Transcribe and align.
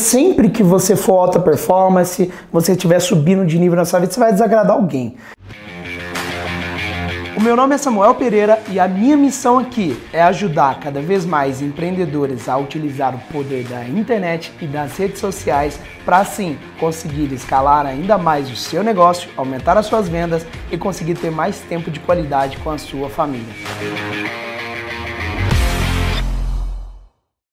Sempre 0.00 0.48
que 0.48 0.62
você 0.62 0.96
for 0.96 1.18
alta 1.18 1.38
performance, 1.38 2.32
você 2.50 2.72
estiver 2.72 2.98
subindo 3.00 3.44
de 3.44 3.58
nível 3.58 3.76
na 3.76 3.84
sua 3.84 4.00
vida, 4.00 4.10
você 4.10 4.18
vai 4.18 4.32
desagradar 4.32 4.74
alguém. 4.74 5.14
O 7.36 7.40
meu 7.42 7.54
nome 7.54 7.74
é 7.74 7.78
Samuel 7.78 8.14
Pereira 8.14 8.58
e 8.70 8.80
a 8.80 8.88
minha 8.88 9.14
missão 9.14 9.58
aqui 9.58 10.02
é 10.10 10.22
ajudar 10.22 10.80
cada 10.80 11.02
vez 11.02 11.26
mais 11.26 11.60
empreendedores 11.60 12.48
a 12.48 12.56
utilizar 12.56 13.14
o 13.14 13.18
poder 13.30 13.64
da 13.64 13.84
internet 13.84 14.50
e 14.60 14.66
das 14.66 14.96
redes 14.96 15.20
sociais 15.20 15.78
para 16.02 16.18
assim 16.18 16.58
conseguir 16.78 17.30
escalar 17.34 17.84
ainda 17.84 18.16
mais 18.16 18.50
o 18.50 18.56
seu 18.56 18.82
negócio, 18.82 19.28
aumentar 19.36 19.76
as 19.76 19.84
suas 19.84 20.08
vendas 20.08 20.46
e 20.72 20.78
conseguir 20.78 21.14
ter 21.14 21.30
mais 21.30 21.60
tempo 21.60 21.90
de 21.90 22.00
qualidade 22.00 22.56
com 22.58 22.70
a 22.70 22.78
sua 22.78 23.10
família. 23.10 23.54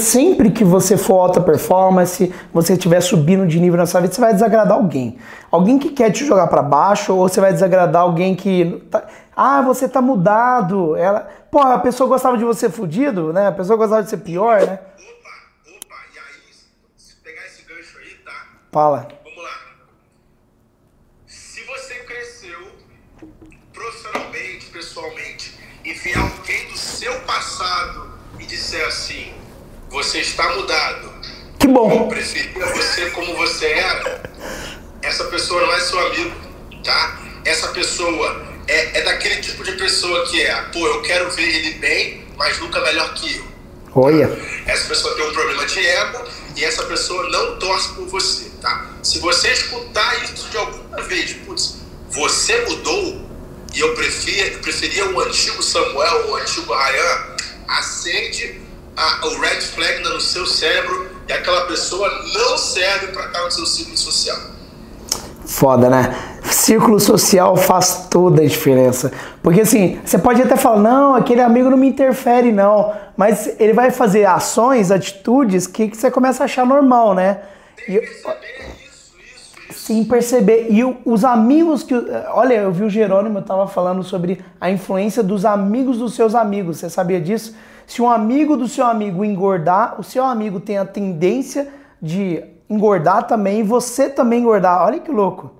Sempre 0.00 0.50
que 0.50 0.64
você 0.64 0.96
for 0.96 1.20
alta 1.20 1.40
performance, 1.40 2.34
você 2.52 2.72
estiver 2.72 3.00
subindo 3.00 3.46
de 3.46 3.60
nível 3.60 3.76
na 3.76 3.86
sua 3.86 4.00
vida, 4.00 4.14
você 4.14 4.20
vai 4.20 4.32
desagradar 4.32 4.76
alguém. 4.76 5.18
Alguém 5.50 5.78
que 5.78 5.90
quer 5.90 6.10
te 6.10 6.24
jogar 6.24 6.46
para 6.46 6.62
baixo, 6.62 7.14
ou 7.14 7.28
você 7.28 7.40
vai 7.40 7.52
desagradar 7.52 8.02
alguém 8.02 8.34
que. 8.34 8.82
Tá... 8.90 9.06
Ah, 9.36 9.62
você 9.62 9.88
tá 9.88 10.00
mudado. 10.00 10.96
Ela... 10.96 11.28
Pô, 11.50 11.60
a 11.60 11.78
pessoa 11.78 12.08
gostava 12.08 12.38
de 12.38 12.44
você 12.44 12.70
fudido, 12.70 13.32
né? 13.32 13.48
A 13.48 13.52
pessoa 13.52 13.76
gostava 13.76 14.02
de 14.02 14.10
ser 14.10 14.18
pior, 14.18 14.60
né? 14.60 14.74
Opa, 14.74 15.76
opa, 15.76 15.96
e 16.14 16.18
aí, 16.18 16.54
se 16.96 17.16
pegar 17.16 17.46
esse 17.46 17.62
gancho 17.62 17.98
aí, 17.98 18.14
tá? 18.24 18.46
Fala. 18.72 19.08
Vamos 19.24 19.42
lá. 19.42 19.50
Se 21.26 21.62
você 21.64 21.94
cresceu 21.94 22.58
profissionalmente, 23.72 24.66
pessoalmente, 24.72 25.58
e 25.84 25.92
vier 25.92 26.18
alguém 26.18 26.68
do 26.68 26.76
seu 26.76 27.20
passado 27.22 28.12
e 28.38 28.46
disser 28.46 28.86
assim, 28.86 29.32
você 29.90 30.20
está 30.20 30.54
mudado. 30.54 31.12
Que 31.58 31.66
bom. 31.66 31.92
Eu 31.92 32.06
preferia 32.06 32.66
você 32.66 33.10
como 33.10 33.36
você 33.36 33.66
era. 33.66 34.22
Essa 35.02 35.24
pessoa 35.24 35.60
não 35.66 35.72
é 35.74 35.80
seu 35.80 35.98
amigo, 36.06 36.36
tá? 36.82 37.20
Essa 37.44 37.68
pessoa 37.68 38.46
é, 38.68 38.98
é 38.98 39.02
daquele 39.02 39.36
tipo 39.36 39.64
de 39.64 39.72
pessoa 39.72 40.26
que 40.26 40.40
é, 40.40 40.54
pô, 40.72 40.86
eu 40.86 41.02
quero 41.02 41.30
ver 41.30 41.42
ele 41.42 41.74
bem, 41.74 42.24
mas 42.36 42.58
nunca 42.60 42.80
melhor 42.80 43.12
que 43.14 43.36
eu. 43.36 43.44
Olha. 43.94 44.30
Essa 44.66 44.88
pessoa 44.88 45.14
tem 45.16 45.26
um 45.26 45.32
problema 45.32 45.66
de 45.66 45.84
ego 45.84 46.24
e 46.56 46.64
essa 46.64 46.84
pessoa 46.84 47.28
não 47.28 47.58
torce 47.58 47.92
por 47.94 48.06
você, 48.06 48.50
tá? 48.60 48.90
Se 49.02 49.18
você 49.18 49.50
escutar 49.50 50.22
isso 50.22 50.48
de 50.48 50.56
alguma 50.56 51.02
vez, 51.02 51.32
putz, 51.44 51.78
você 52.08 52.60
mudou 52.66 53.28
e 53.74 53.80
eu 53.80 53.94
preferia, 53.94 54.58
preferia 54.58 55.10
o 55.10 55.20
antigo 55.20 55.62
Samuel, 55.62 56.30
o 56.30 56.36
antigo 56.36 56.72
Ryan, 56.72 57.36
acende 57.66 58.60
a, 59.00 59.26
o 59.26 59.40
red 59.40 59.60
flag 59.62 60.02
no 60.02 60.20
seu 60.20 60.46
cérebro 60.46 61.08
e 61.26 61.32
aquela 61.32 61.62
pessoa 61.62 62.08
não 62.34 62.58
serve 62.58 63.08
para 63.08 63.26
estar 63.26 63.42
no 63.44 63.50
seu 63.50 63.64
ciclo 63.64 63.96
social. 63.96 64.38
Foda, 65.46 65.88
né? 65.88 66.14
Círculo 66.44 67.00
social 67.00 67.56
faz 67.56 68.08
toda 68.10 68.42
a 68.42 68.46
diferença. 68.46 69.10
Porque 69.42 69.62
assim, 69.62 70.00
você 70.04 70.18
pode 70.18 70.42
até 70.42 70.56
falar, 70.56 70.80
não, 70.80 71.14
aquele 71.14 71.40
amigo 71.40 71.70
não 71.70 71.76
me 71.76 71.88
interfere, 71.88 72.52
não. 72.52 72.92
Mas 73.16 73.54
ele 73.58 73.72
vai 73.72 73.90
fazer 73.90 74.26
ações, 74.26 74.90
atitudes 74.90 75.66
que, 75.66 75.88
que 75.88 75.96
você 75.96 76.10
começa 76.10 76.42
a 76.42 76.46
achar 76.46 76.66
normal, 76.66 77.14
né? 77.14 77.40
Tem 77.76 77.86
que 77.86 78.06
perceber 78.06 78.76
isso, 78.86 78.89
Sem 79.90 80.04
perceber. 80.04 80.68
E 80.70 80.84
os 81.04 81.24
amigos 81.24 81.82
que. 81.82 81.92
Olha, 82.28 82.54
eu 82.54 82.70
vi 82.70 82.84
o 82.84 82.88
Jerônimo 82.88 83.42
tava 83.42 83.66
falando 83.66 84.04
sobre 84.04 84.40
a 84.60 84.70
influência 84.70 85.20
dos 85.20 85.44
amigos 85.44 85.98
dos 85.98 86.14
seus 86.14 86.32
amigos. 86.32 86.76
Você 86.78 86.88
sabia 86.88 87.20
disso? 87.20 87.56
Se 87.88 88.00
um 88.00 88.08
amigo 88.08 88.56
do 88.56 88.68
seu 88.68 88.86
amigo 88.86 89.24
engordar, 89.24 90.00
o 90.00 90.04
seu 90.04 90.24
amigo 90.24 90.60
tem 90.60 90.78
a 90.78 90.84
tendência 90.84 91.72
de 92.00 92.40
engordar 92.68 93.26
também 93.26 93.58
e 93.58 93.62
você 93.64 94.08
também 94.08 94.42
engordar. 94.42 94.86
Olha 94.86 95.00
que 95.00 95.10
louco. 95.10 95.50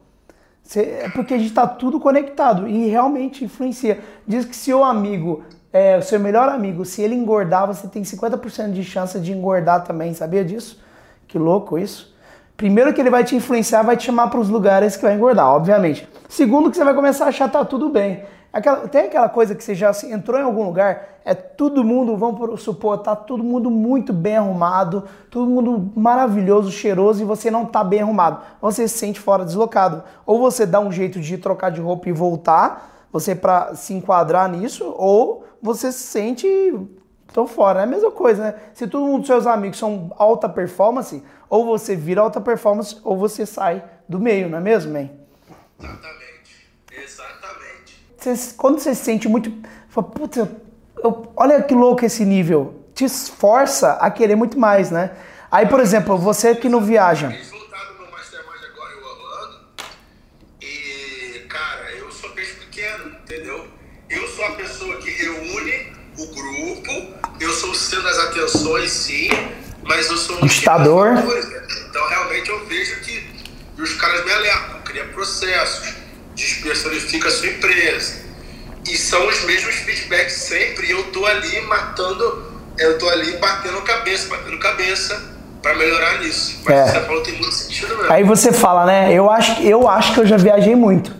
é 0.77 1.09
porque 1.09 1.35
a 1.35 1.37
gente 1.37 1.49
está 1.49 1.67
tudo 1.67 1.99
conectado 1.99 2.69
e 2.69 2.87
realmente 2.87 3.45
influencia. 3.45 3.99
Diz 4.25 4.45
que 4.45 4.55
se 4.55 4.73
o 4.73 4.85
amigo, 4.85 5.43
é, 5.73 5.99
o 5.99 6.03
seu 6.03 6.21
melhor 6.21 6.49
amigo, 6.49 6.85
se 6.85 7.03
ele 7.03 7.17
engordar, 7.17 7.67
você 7.67 7.89
tem 7.89 8.05
50% 8.05 8.71
de 8.71 8.85
chance 8.85 9.19
de 9.19 9.33
engordar 9.33 9.83
também. 9.83 10.15
Sabia 10.15 10.45
disso? 10.45 10.81
Que 11.27 11.37
louco 11.37 11.77
isso. 11.77 12.15
Primeiro 12.61 12.93
que 12.93 13.01
ele 13.01 13.09
vai 13.09 13.25
te 13.25 13.35
influenciar, 13.35 13.83
vai 13.83 13.97
te 13.97 14.05
chamar 14.05 14.29
para 14.29 14.39
os 14.39 14.51
lugares 14.51 14.95
que 14.95 15.03
vai 15.03 15.15
engordar, 15.15 15.49
obviamente. 15.49 16.07
Segundo 16.29 16.71
que 16.71 16.77
você 16.77 16.85
vai 16.85 16.93
começar 16.93 17.25
a 17.25 17.29
achar 17.29 17.51
tá 17.51 17.65
tudo 17.65 17.89
bem. 17.89 18.23
Aquela, 18.53 18.87
tem 18.87 19.07
aquela 19.07 19.31
coisa 19.31 19.55
que 19.55 19.65
você 19.65 19.75
já 19.75 19.91
entrou 20.11 20.39
em 20.39 20.43
algum 20.43 20.67
lugar, 20.67 21.21
é 21.25 21.33
todo 21.33 21.83
mundo, 21.83 22.19
vamos 22.19 22.61
supor, 22.61 22.99
tá 22.99 23.17
todo 23.17 23.43
mundo 23.43 23.71
muito 23.71 24.13
bem 24.13 24.37
arrumado, 24.37 25.05
todo 25.31 25.51
mundo 25.51 25.91
maravilhoso, 25.97 26.71
cheiroso 26.71 27.23
e 27.23 27.25
você 27.25 27.51
não 27.51 27.65
tá 27.65 27.83
bem 27.83 28.03
arrumado. 28.03 28.43
Você 28.61 28.87
se 28.87 28.99
sente 28.99 29.19
fora 29.19 29.43
deslocado. 29.43 30.03
Ou 30.27 30.39
você 30.39 30.67
dá 30.67 30.81
um 30.81 30.93
jeito 30.93 31.19
de 31.19 31.39
trocar 31.39 31.71
de 31.71 31.81
roupa 31.81 32.11
e 32.11 32.13
voltar, 32.13 33.07
você 33.11 33.35
para 33.35 33.75
se 33.75 33.95
enquadrar 33.95 34.51
nisso, 34.51 34.95
ou 34.99 35.47
você 35.63 35.91
se 35.91 36.01
sente 36.01 36.47
tô 37.33 37.47
fora. 37.47 37.81
É 37.81 37.83
a 37.85 37.87
mesma 37.87 38.11
coisa, 38.11 38.43
né? 38.43 38.55
Se 38.75 38.87
todo 38.87 39.07
mundo, 39.07 39.27
seus 39.27 39.47
amigos 39.47 39.79
são 39.79 40.13
alta 40.17 40.49
performance, 40.49 41.23
ou 41.49 41.65
você 41.65 41.97
vira 41.97 42.21
alta 42.21 42.41
performance, 42.41 42.97
ou 43.03 43.17
você 43.17 43.47
sai 43.47 43.83
do 44.09 44.19
meio, 44.19 44.49
não 44.49 44.59
é 44.59 44.61
mesmo, 44.61 44.93
man? 44.93 45.09
Exatamente. 45.79 46.21
Exatamente. 46.93 48.07
Você, 48.17 48.55
quando 48.55 48.79
você 48.79 48.95
se 48.95 49.05
sente 49.05 49.29
muito. 49.29 49.53
Fala, 49.89 50.07
Putz, 50.07 50.37
eu, 50.37 50.49
eu, 51.03 51.33
olha 51.37 51.63
que 51.63 51.75
louco 51.75 52.05
esse 52.05 52.25
nível. 52.25 52.85
Te 52.95 53.05
esforça 53.05 53.93
a 53.95 54.11
querer 54.11 54.37
muito 54.37 54.59
mais, 54.59 54.91
né? 54.91 55.13
Aí, 55.51 55.67
por 55.67 55.81
exemplo, 55.81 56.17
você 56.19 56.55
que 56.55 56.69
não 56.69 56.81
viaja. 56.81 57.29
Eles 57.29 57.51
voltaram 57.51 57.95
no 57.95 58.11
Mastermind 58.11 58.65
agora 58.73 58.93
em 58.93 59.03
Orlando. 59.03 59.61
E, 60.61 61.47
cara, 61.49 61.91
eu 61.97 62.11
sou 62.13 62.31
peixe 62.31 62.55
pequeno, 62.55 63.17
entendeu? 63.23 63.67
Eu 64.09 64.29
sou 64.29 64.45
a 64.45 64.51
pessoa 64.53 64.97
que 64.99 65.11
reúne 65.11 65.93
o 66.19 66.27
grupo. 66.27 67.21
Eu 67.41 67.51
sou 67.51 67.71
o 67.71 67.75
das 68.41 68.55
atenções, 68.55 68.91
sim. 68.91 69.29
Mas 69.83 70.09
eu 70.09 70.17
sou 70.17 70.37
um 70.37 70.47
Ditador. 70.47 71.15
Então, 71.89 72.09
realmente, 72.09 72.51
eu 72.51 72.65
vejo 72.67 73.01
que 73.01 73.29
os 73.79 73.95
caras 73.95 74.25
me 74.25 74.33
alertam, 74.33 74.81
cria 74.85 75.05
processos, 75.07 75.95
despersonifica 76.35 77.29
a 77.29 77.31
sua 77.31 77.49
empresa. 77.49 78.21
E 78.89 78.97
são 78.97 79.27
os 79.27 79.45
mesmos 79.45 79.75
feedbacks 79.77 80.35
sempre. 80.35 80.87
E 80.87 80.91
eu 80.91 81.05
tô 81.05 81.25
ali 81.27 81.61
matando, 81.63 82.45
eu 82.79 82.99
tô 82.99 83.09
ali 83.09 83.37
batendo 83.39 83.81
cabeça, 83.83 84.29
batendo 84.29 84.59
cabeça 84.59 85.31
para 85.63 85.75
melhorar 85.75 86.19
nisso. 86.21 86.61
Mas 86.65 86.75
É. 86.75 86.85
que 86.85 86.91
você 86.91 87.01
falou 87.07 87.23
tem 87.23 87.35
muito 87.35 87.55
sentido 87.55 87.97
mesmo. 87.97 88.13
Aí 88.13 88.23
você 88.25 88.53
fala, 88.53 88.87
né? 88.87 89.13
Eu 89.13 89.31
acho, 89.31 89.61
eu 89.63 89.89
acho 89.89 90.15
que 90.15 90.21
eu 90.21 90.27
já 90.27 90.37
viajei 90.37 90.75
muito, 90.75 91.15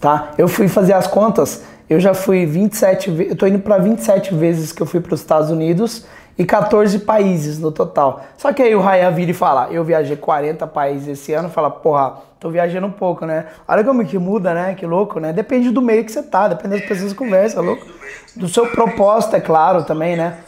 tá? 0.00 0.32
Eu 0.36 0.48
fui 0.48 0.66
fazer 0.68 0.92
as 0.94 1.06
contas, 1.06 1.62
eu 1.88 2.00
já 2.00 2.14
fui 2.14 2.46
27 2.46 3.10
vezes, 3.10 3.32
eu 3.32 3.36
tô 3.36 3.46
indo 3.46 3.58
para 3.58 3.78
27 3.78 4.34
vezes 4.34 4.72
que 4.72 4.80
eu 4.80 4.86
fui 4.86 5.00
para 5.00 5.14
os 5.14 5.20
Estados 5.20 5.50
Unidos 5.50 6.06
e 6.36 6.44
14 6.44 7.00
países 7.00 7.58
no 7.58 7.70
total. 7.70 8.24
Só 8.36 8.52
que 8.52 8.62
aí 8.62 8.74
o 8.74 8.80
Ryan 8.80 9.10
vira 9.10 9.30
e 9.30 9.34
fala, 9.34 9.68
eu 9.70 9.84
viajei 9.84 10.16
40 10.16 10.66
países 10.66 11.08
esse 11.08 11.32
ano, 11.32 11.48
fala, 11.48 11.70
porra, 11.70 12.14
tô 12.40 12.50
viajando 12.50 12.86
um 12.86 12.90
pouco, 12.90 13.24
né? 13.24 13.46
Olha 13.68 13.84
como 13.84 14.04
que 14.04 14.18
muda, 14.18 14.52
né? 14.52 14.74
Que 14.74 14.86
louco, 14.86 15.20
né? 15.20 15.32
Depende 15.32 15.70
do 15.70 15.80
meio 15.80 16.04
que 16.04 16.10
você 16.10 16.22
tá, 16.22 16.48
depende 16.48 16.78
das 16.78 16.88
pessoas 16.88 17.12
que 17.12 17.18
conversam, 17.18 17.62
louco. 17.62 17.86
Do 18.34 18.48
seu 18.48 18.66
propósito, 18.66 19.36
é 19.36 19.40
claro, 19.40 19.84
também, 19.84 20.16
né? 20.16 20.38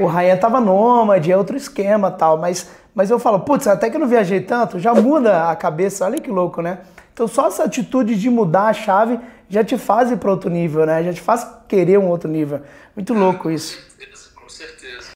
O 0.00 0.06
Ryan 0.06 0.36
tava 0.36 0.60
nômade, 0.60 1.30
é 1.30 1.36
outro 1.36 1.56
esquema 1.56 2.10
tal, 2.10 2.38
mas, 2.38 2.68
mas 2.94 3.10
eu 3.10 3.18
falo, 3.18 3.40
putz, 3.40 3.66
até 3.66 3.90
que 3.90 3.96
eu 3.96 4.00
não 4.00 4.08
viajei 4.08 4.40
tanto, 4.40 4.78
já 4.78 4.94
muda 4.94 5.50
a 5.50 5.56
cabeça, 5.56 6.04
olha 6.04 6.20
que 6.20 6.30
louco, 6.30 6.62
né? 6.62 6.78
Então 7.12 7.26
só 7.26 7.48
essa 7.48 7.64
atitude 7.64 8.14
de 8.14 8.30
mudar 8.30 8.68
a 8.68 8.72
chave 8.72 9.18
já 9.48 9.64
te 9.64 9.78
faz 9.78 10.10
ir 10.10 10.18
para 10.18 10.30
outro 10.30 10.50
nível, 10.50 10.84
né? 10.84 11.02
Já 11.02 11.12
te 11.12 11.20
faz 11.20 11.46
querer 11.66 11.98
um 11.98 12.08
outro 12.08 12.30
nível. 12.30 12.60
Muito 12.94 13.14
louco 13.14 13.50
isso. 13.50 13.87